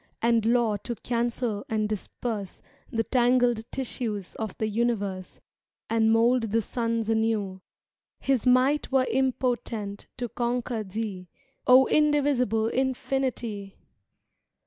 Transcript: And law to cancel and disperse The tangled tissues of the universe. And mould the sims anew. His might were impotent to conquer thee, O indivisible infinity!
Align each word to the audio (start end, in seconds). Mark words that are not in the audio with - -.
And 0.19 0.47
law 0.47 0.77
to 0.77 0.95
cancel 0.95 1.63
and 1.69 1.87
disperse 1.87 2.63
The 2.89 3.03
tangled 3.03 3.71
tissues 3.71 4.33
of 4.33 4.57
the 4.57 4.67
universe. 4.67 5.39
And 5.91 6.11
mould 6.11 6.49
the 6.49 6.63
sims 6.63 7.07
anew. 7.07 7.61
His 8.19 8.47
might 8.47 8.91
were 8.91 9.05
impotent 9.11 10.07
to 10.17 10.27
conquer 10.27 10.81
thee, 10.81 11.29
O 11.67 11.85
indivisible 11.85 12.65
infinity! 12.69 13.77